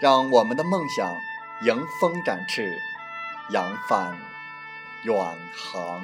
[0.00, 1.12] 让我们的梦想
[1.62, 2.78] 迎风展翅，
[3.50, 4.16] 扬帆
[5.02, 5.16] 远
[5.52, 6.00] 航。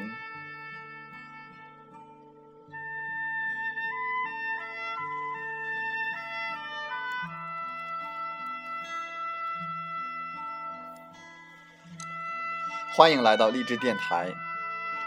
[12.97, 14.33] 欢迎来到励志电台，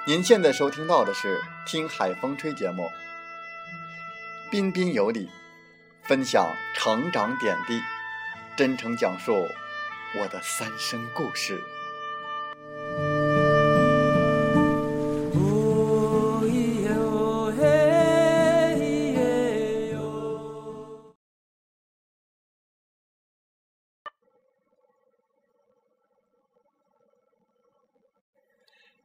[0.05, 2.89] 您现在收听到的是《听海风吹》节目，
[4.49, 5.29] 彬彬有礼，
[6.03, 7.81] 分享成长点滴。
[8.57, 9.33] 真诚讲述
[10.19, 11.61] 我的三生故事。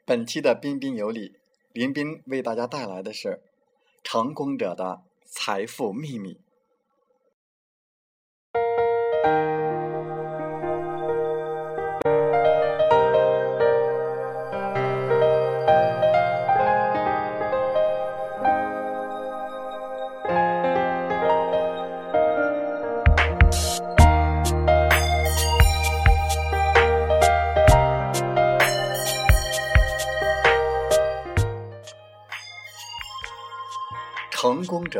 [0.06, 1.36] 本期的彬彬有礼，
[1.74, 3.42] 林彬为大家带来的是
[4.02, 6.40] 成功者的财富秘密。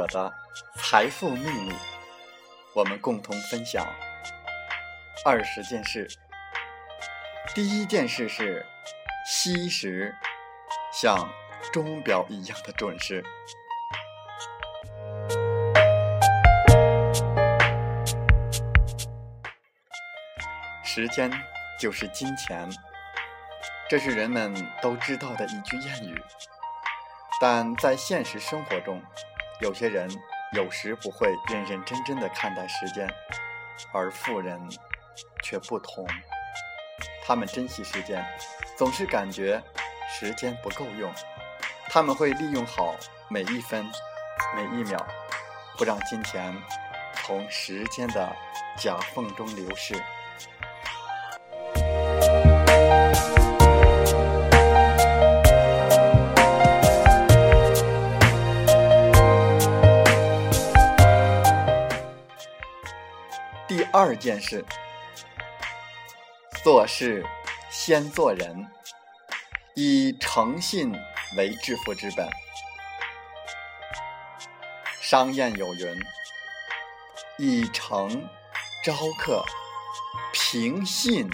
[0.02, 0.34] 我的
[0.74, 1.72] 财富秘密，
[2.74, 3.86] 我们共同分享
[5.24, 6.08] 二十件事。
[7.54, 8.66] 第一件事是
[9.24, 10.12] 惜时
[10.92, 11.16] 像
[11.72, 13.22] 钟表一样的准时。
[20.82, 21.30] 时间
[21.78, 22.68] 就是金钱，
[23.88, 24.52] 这是人们
[24.82, 26.20] 都知道的一句谚语，
[27.40, 29.00] 但在现实生活中。
[29.62, 30.10] 有些人
[30.56, 33.08] 有时不会认认真真的看待时间，
[33.92, 34.60] 而富人
[35.40, 36.04] 却不同。
[37.24, 38.26] 他们珍惜时间，
[38.76, 39.62] 总是感觉
[40.10, 41.12] 时间不够用。
[41.88, 42.96] 他们会利用好
[43.28, 43.88] 每一分
[44.56, 44.98] 每一秒，
[45.78, 46.52] 不让金钱
[47.24, 48.34] 从时间的
[48.76, 49.94] 夹缝中流逝。
[63.92, 64.64] 二件事，
[66.64, 67.22] 做事
[67.68, 68.66] 先做人，
[69.74, 70.90] 以诚信
[71.36, 72.26] 为致富之本。
[75.00, 76.02] 商谚有云
[77.36, 78.26] ：“以诚
[78.82, 79.44] 招客，
[80.32, 81.28] 凭信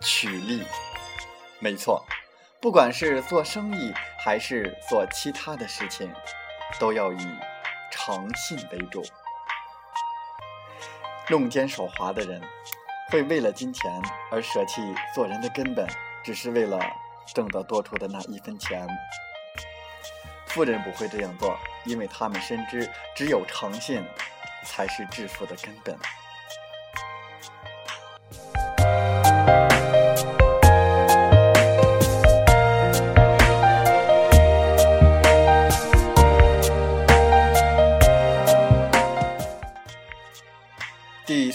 [0.00, 0.64] 取利。”
[1.62, 2.04] 没错，
[2.60, 6.12] 不管是做生意还是做其他的事情，
[6.80, 7.28] 都要以
[7.92, 9.06] 诚信为主。
[11.30, 12.40] 弄奸耍滑的人，
[13.10, 13.90] 会为了金钱
[14.30, 14.82] 而舍弃
[15.14, 15.88] 做人的根本，
[16.22, 16.78] 只是为了
[17.34, 18.86] 挣得多出的那一分钱。
[20.48, 24.04] 富人不会这样做，因为他们深知，只有诚信
[24.66, 25.98] 才是致富的根本。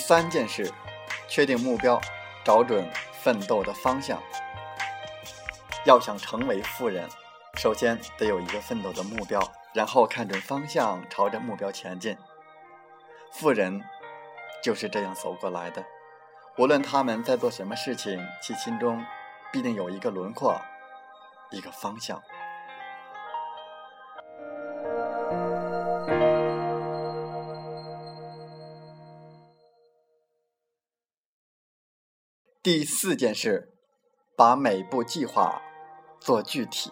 [0.09, 0.73] 三件事：
[1.27, 2.01] 确定目标，
[2.43, 2.91] 找准
[3.21, 4.19] 奋斗的方向。
[5.85, 7.07] 要想成为富人，
[7.57, 9.39] 首先得有一个奋斗的目标，
[9.71, 12.17] 然后看准方向，朝着目标前进。
[13.33, 13.83] 富人
[14.63, 15.85] 就是这样走过来的。
[16.57, 19.05] 无论他们在做什么事情，其心中
[19.51, 20.59] 必定有一个轮廓，
[21.51, 22.19] 一个方向。
[32.71, 33.73] 第四件事
[34.37, 35.59] 把每步计划
[36.19, 36.91] 做具体。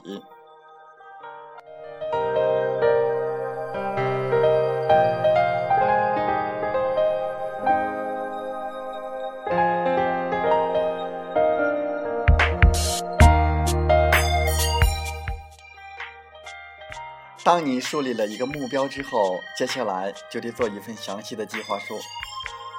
[17.43, 21.99] 当你树立了一个目标之后接下来就得做一份详细的计划书。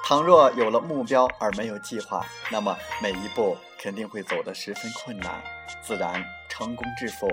[0.09, 5.39] 倘若有了目标而没有计划，那么每一步肯定会走得十分困难，
[5.83, 7.27] 自然成功致富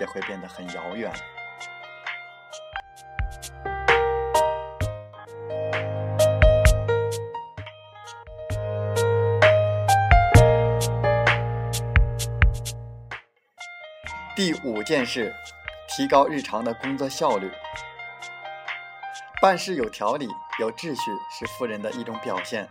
[0.00, 1.12] 也会变得很遥远。
[14.34, 15.30] 第五件事，
[15.86, 17.50] 提高日常的工作效率。
[19.42, 20.28] 办事有条理、
[20.62, 22.68] 有秩序是富人的一种表现。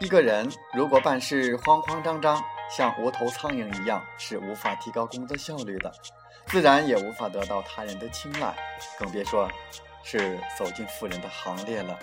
[0.00, 5.92] 一个人如果办事慌慌张张，像无头苍蝇一样，是无法提高工作效率的，
[6.46, 8.56] 自然也无法得到他人的青睐，
[8.98, 9.50] 更别说
[10.02, 11.98] 是走进富人的行列了。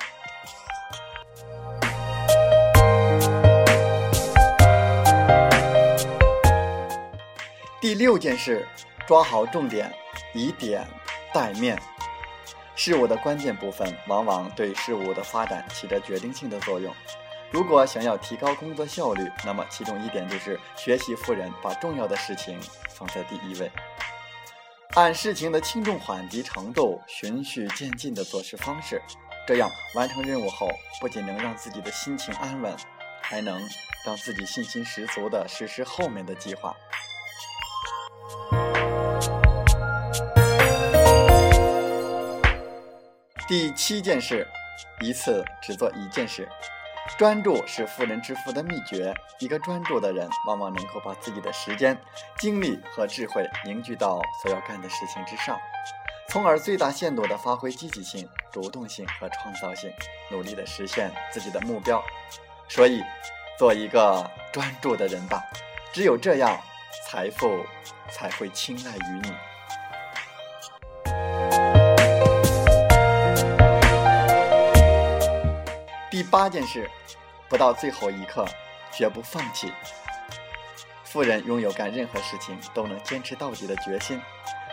[7.81, 8.63] 第六件事。
[9.05, 9.93] 抓好重点，
[10.33, 10.87] 以点
[11.33, 11.77] 带面。
[12.75, 16.93] 事物的关键部分往往对事物的发展起着决定性的作用。
[17.51, 22.59] 如果想要提高工作效率，那么其中一点就是学习富人把重要的事情
[22.89, 23.71] 放在第一位，
[24.95, 28.99] 按事情的轻重缓急程度，循序渐进的做事方式。
[29.45, 30.67] 这样完成任务后，
[30.99, 32.75] 不仅能让自己的心情安稳，
[33.21, 33.61] 还能
[34.03, 36.75] 让自己信心十足地实施后面的计划。
[43.53, 44.47] 第七件事，
[44.99, 46.49] 一次只做一件事。
[47.19, 49.13] 专注是富人致富的秘诀。
[49.37, 51.95] 一个专注的人，往往能够把自己的时间、
[52.39, 55.55] 精力和智慧凝聚到所要干的事情之上，
[56.29, 59.93] 从而最大限度地发挥积极性、主动性和创造性，
[60.31, 62.03] 努力地实现自己的目标。
[62.67, 63.03] 所以，
[63.59, 65.43] 做一个专注的人吧。
[65.91, 66.59] 只有这样，
[67.05, 67.63] 财富
[68.09, 69.31] 才会青睐于你。
[76.33, 76.89] 八件事，
[77.47, 78.43] 不到最后一刻，
[78.91, 79.71] 绝不放弃。
[81.03, 84.19] 富人拥有干任何事情都能坚持到底的决心，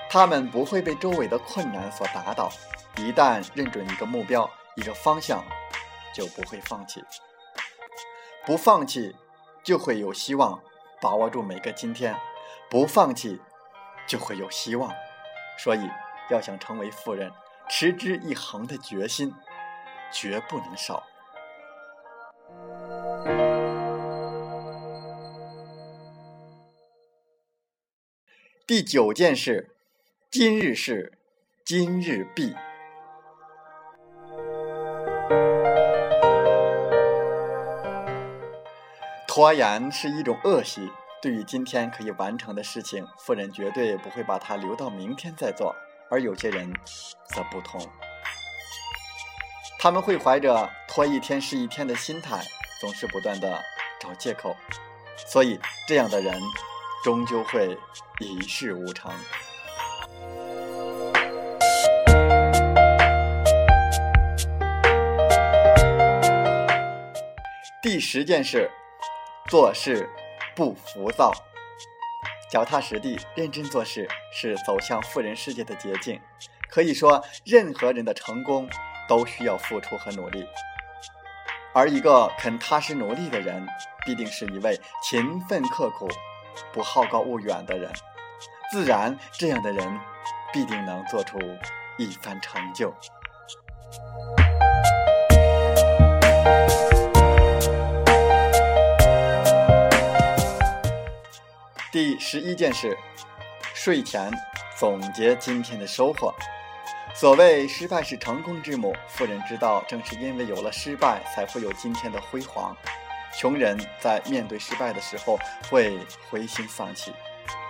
[0.08, 2.50] 他们不会被周围的困难所打倒。
[2.96, 5.44] 一旦认准一个目标、一个方向，
[6.14, 7.04] 就不会放弃。
[8.46, 9.14] 不放弃，
[9.62, 10.58] 就会有希望。
[10.98, 12.18] 把握住每个今天，
[12.70, 13.38] 不放弃，
[14.06, 14.90] 就会有希望。
[15.58, 15.90] 所以，
[16.30, 17.30] 要想成为富人，
[17.68, 19.34] 持之以恒的决心
[20.10, 21.02] 绝不能少。
[28.66, 29.74] 第九件事，
[30.30, 31.18] 今日事
[31.64, 32.54] 今日毕。
[39.26, 40.88] 拖延是一种恶习，
[41.20, 45.74] 对于今天可以完成的事情，富人绝对不会把它留到明天再做，
[46.08, 46.72] 而有些人
[47.28, 47.80] 则不同，
[49.78, 52.40] 他们会怀着拖一天是一天的心态，
[52.80, 53.62] 总是不断的
[54.00, 54.56] 找借口，
[55.16, 56.40] 所以这样的人。
[57.02, 57.78] 终究会
[58.18, 59.10] 一事无成。
[67.82, 68.70] 第十件事，
[69.48, 70.10] 做事
[70.54, 71.32] 不浮躁，
[72.50, 76.20] 脚踏实地、认真做事是走向富人世界的捷径。
[76.68, 78.68] 可以说，任何人的成功
[79.08, 80.46] 都需要付出和努力，
[81.72, 83.64] 而一个肯踏实努力的人，
[84.04, 86.08] 必定是一位勤奋刻苦。
[86.72, 87.90] 不好高骛远的人，
[88.72, 89.98] 自然这样的人
[90.52, 91.38] 必定能做出
[91.96, 92.92] 一番成就。
[101.92, 102.98] 第十一件事，
[103.74, 104.30] 睡前
[104.76, 106.34] 总结今天的收获。
[107.14, 112.74] 所谓失败是成功之母，富人知道，正是因为有了失败，才会有今天的辉煌。
[113.38, 115.38] 穷人在面对失败的时候
[115.68, 115.98] 会
[116.30, 117.12] 灰心丧气，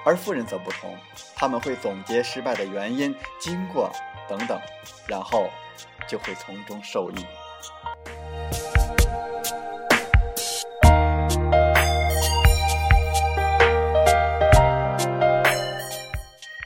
[0.05, 0.97] 而富人则不同，
[1.35, 3.91] 他们会总结失败的原因、经过
[4.29, 4.61] 等等，
[5.09, 5.51] 然后
[6.07, 7.27] 就会从中受益。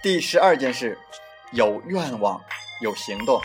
[0.03, 0.99] 第十二件事，
[1.53, 2.39] 有愿望，
[2.85, 3.41] 有行动，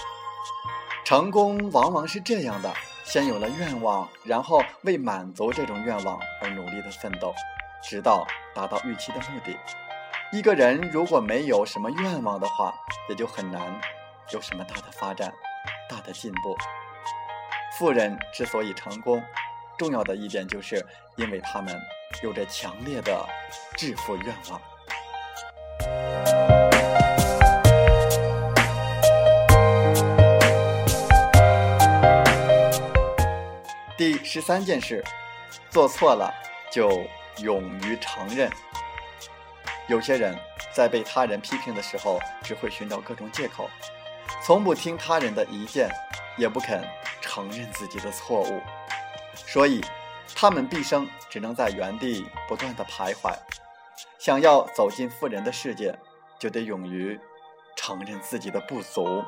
[1.06, 2.70] 成功往往是这样的。
[3.06, 7.34] 先有了愿望，然后为满足这种愿望而努力的奋斗，
[7.82, 9.58] 直到达到预期的目的。
[10.34, 12.76] 一个人如果没有什么愿望的话，
[13.08, 13.82] 也就很难
[14.34, 15.34] 有什么大的发展、
[15.90, 16.56] 大的进步。
[17.78, 19.24] 富人之所以成功，
[19.78, 21.74] 重要的一点就是因为他们
[22.22, 23.26] 有着强烈的
[23.78, 24.62] 致富愿望。
[34.32, 35.04] 十三件事，
[35.72, 36.32] 做错了
[36.72, 37.04] 就
[37.40, 38.48] 勇于承认。
[39.88, 40.38] 有些人
[40.72, 43.68] 在被他人批评的时候，只会寻找各种借口，
[44.44, 45.90] 从不听他人的意见，
[46.38, 46.88] 也不肯
[47.20, 48.62] 承认自己的错误，
[49.34, 49.84] 所以
[50.36, 53.34] 他们毕生只能在原地不断的徘徊。
[54.20, 55.98] 想要走进富人的世界，
[56.38, 57.20] 就得勇于
[57.76, 59.26] 承认自己的不足。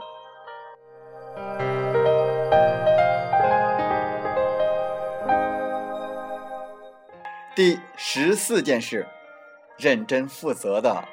[7.56, 9.08] 第十四件事。
[9.78, 11.08] 认真负责的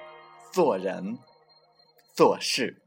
[0.52, 1.18] 做人
[2.12, 2.83] 做事，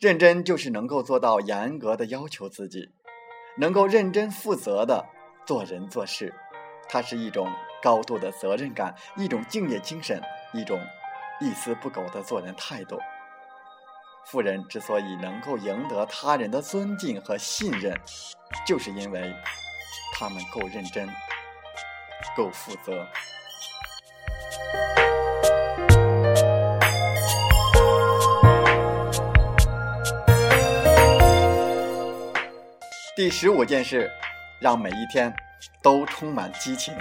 [0.00, 2.90] 认真就是能够做到严格的要求自己，
[3.56, 5.06] 能够认真负责的
[5.46, 6.34] 做人做事，
[6.88, 7.48] 它是一种
[7.80, 10.20] 高度的责任感，一种敬业精神，
[10.52, 10.80] 一种
[11.40, 12.98] 一丝不苟的做人态度。
[14.26, 17.96] 富人之所以能够赢得他人的尊敬和信任，
[18.66, 19.32] 就是因为
[20.18, 21.08] 他们够认真。
[22.36, 23.06] 够负责。
[33.16, 34.10] 第十五件事，
[34.60, 35.34] 让每一天
[35.82, 36.96] 都充满激情。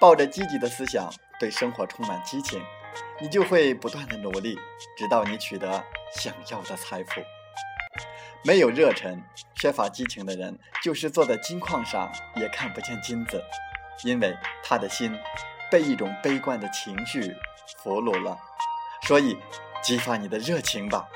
[0.00, 1.08] 抱着积极的思想，
[1.38, 2.60] 对生活充满激情，
[3.20, 4.58] 你就会不断的努力，
[4.96, 7.20] 直到你取得想要的财富。
[8.44, 9.22] 没有热忱、
[9.56, 13.42] 缺乏激情的人，就是坐在金矿上也看不见金子。
[14.04, 15.12] 因为他的心
[15.70, 17.34] 被一种悲观的情绪
[17.82, 18.38] 俘虏了，
[19.02, 19.36] 所以
[19.82, 21.08] 激发你的热情吧。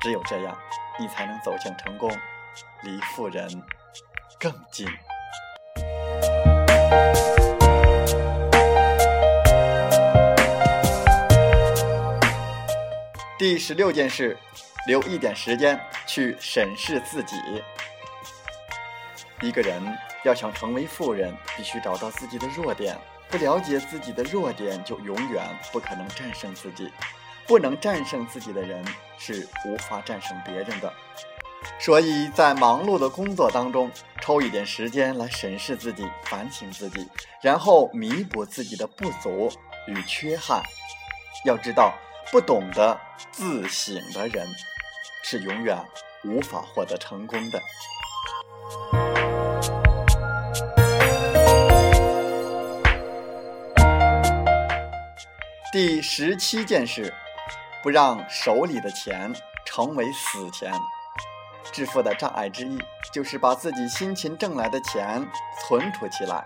[0.00, 0.56] 只有这样，
[1.00, 2.10] 你才能走向成功，
[2.82, 3.48] 离富人
[4.38, 4.86] 更近。
[13.38, 14.36] 第十六件事，
[14.88, 17.36] 留一点时间去审视自己。
[19.40, 19.80] 一个人。
[20.24, 22.98] 要想成为富人，必须找到自己的弱点。
[23.30, 26.92] 不了解自己的弱点，就永远不可能战胜自己。
[27.46, 28.84] 不能战胜自己的人，
[29.16, 30.92] 是无法战胜别人的。
[31.78, 33.88] 所以在忙碌的工作当中，
[34.20, 37.08] 抽一点时间来审视自己、反省自己，
[37.40, 39.50] 然后弥补自己的不足
[39.86, 40.60] 与缺憾。
[41.44, 41.94] 要知道，
[42.32, 44.46] 不懂得自省的人，
[45.30, 45.76] 是永远
[46.24, 47.60] 无法获得成功的。
[55.70, 57.12] 第十七件事，
[57.82, 59.30] 不让手里的钱
[59.66, 60.72] 成为死钱。
[61.72, 62.78] 致富的障碍之一，
[63.12, 65.22] 就是把自己辛勤挣来的钱
[65.60, 66.42] 存储起来。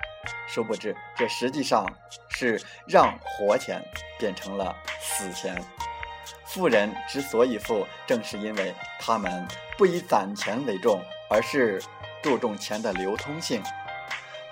[0.49, 1.87] 殊不知，这实际上
[2.31, 3.81] 是让活钱
[4.19, 5.63] 变成了死钱。
[6.55, 11.83] 富人之所以富，正是因为他们不以攒钱为重，而是
[12.23, 13.63] 注重钱的流通性，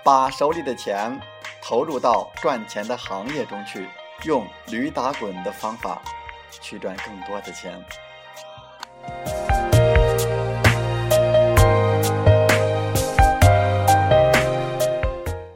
[0.03, 1.19] 把手里的钱
[1.61, 3.87] 投入到赚钱的行业中去。
[4.23, 5.99] 用驴打滚的方法
[6.51, 7.83] 去赚更多的钱。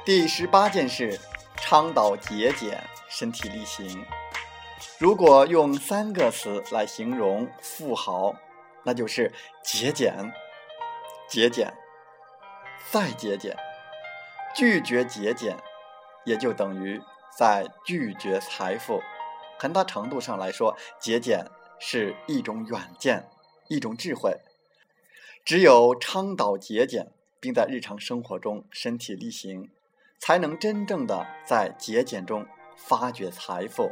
[0.04, 1.20] 第十八件事，
[1.58, 4.04] 倡导节俭，身体力行。
[4.98, 8.34] 如果用三个词来形容富豪，
[8.84, 9.32] 那就是
[9.64, 10.14] 节俭、
[11.28, 11.74] 节俭、
[12.92, 13.56] 再节俭。
[14.56, 15.58] 拒绝节俭，
[16.26, 17.02] 也就等于。
[17.38, 19.02] 在拒绝财富，
[19.60, 21.46] 很大程度上来说，节俭
[21.80, 23.28] 是一种远见，
[23.68, 24.38] 一种智慧。
[25.44, 27.12] 只有倡导节俭，
[27.42, 29.70] 并在日常生活中身体力行，
[30.18, 32.48] 才能真正的在节俭中
[32.78, 33.92] 发掘财富，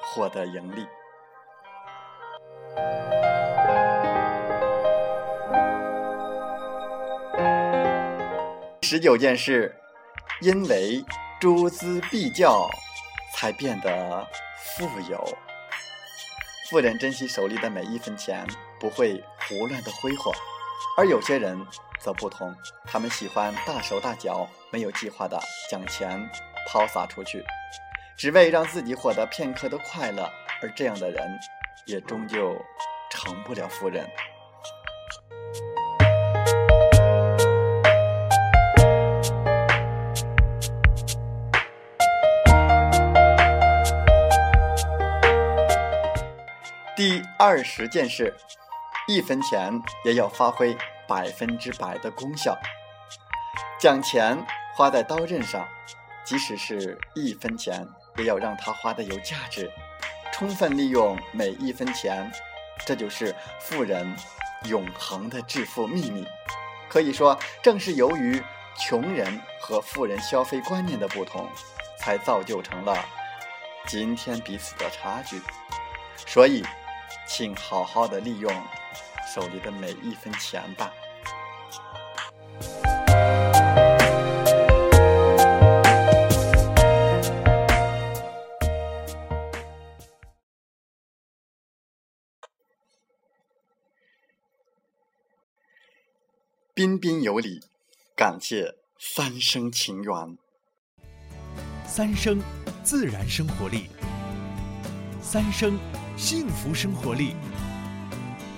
[0.00, 0.86] 获得盈利。
[8.82, 9.74] 十九件事，
[10.40, 11.04] 因为。
[11.40, 12.68] 诸资必教，
[13.36, 14.26] 才变得
[14.56, 15.24] 富有。
[16.68, 18.44] 富人珍惜手里的每一分钱，
[18.80, 20.32] 不会胡乱的挥霍；
[20.96, 21.56] 而有些人
[22.00, 22.52] 则不同，
[22.86, 25.40] 他们喜欢大手大脚，没有计划的
[25.70, 26.28] 将钱
[26.66, 27.44] 抛洒出去，
[28.18, 30.28] 只为让自己获得片刻的快乐。
[30.60, 31.38] 而这样的人，
[31.86, 32.60] 也终究
[33.08, 34.04] 成不了富人。
[46.96, 48.34] 第二十件事，
[49.06, 52.58] 一分钱也要发挥百分之百的功效。
[53.78, 54.44] 将钱
[54.74, 55.68] 花在刀刃上，
[56.24, 57.86] 即使是一分钱，
[58.18, 59.70] 也要让它花的有价值，
[60.32, 62.30] 充分利用每一分钱。
[62.84, 64.14] 这就是富人
[64.64, 66.26] 永恒的致富秘密。
[66.88, 68.42] 可以说，正是由于
[68.76, 71.48] 穷人和富人消费观念的不同，
[71.98, 72.96] 才造就成了
[73.86, 75.40] 今天彼此的差距。
[76.26, 76.64] 所以，
[77.26, 78.52] 请好好的利用
[79.34, 80.92] 手里的每一分钱吧。
[96.78, 97.60] 彬彬有礼，
[98.14, 100.38] 感谢三生情缘。
[101.84, 102.40] 三生
[102.84, 103.88] 自然生活力，
[105.20, 105.76] 三生
[106.16, 107.34] 幸福生活力，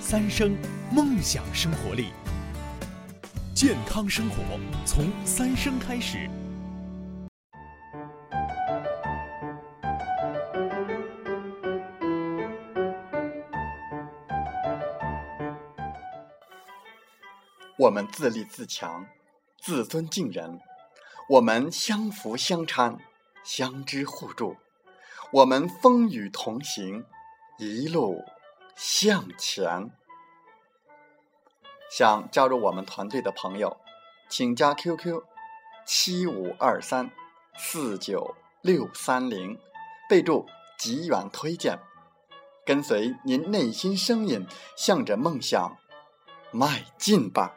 [0.02, 0.54] 三生
[0.92, 2.08] 梦想生活力。
[3.54, 4.36] 健康生活
[4.84, 6.28] 从三生开始。
[17.80, 19.06] 我们自立自强，
[19.58, 20.60] 自尊敬人；
[21.30, 22.98] 我们相扶相搀，
[23.42, 24.56] 相知互助；
[25.32, 27.06] 我们风雨同行，
[27.56, 28.22] 一路
[28.76, 29.90] 向前。
[31.90, 33.78] 想加入我们团队的朋友，
[34.28, 35.22] 请加 QQ：
[35.86, 37.10] 七五二三
[37.56, 39.58] 四九六三零，
[40.06, 40.46] 备注
[40.76, 41.78] “极远推荐”，
[42.66, 45.78] 跟随您内心声音，向着梦想
[46.52, 47.56] 迈进吧。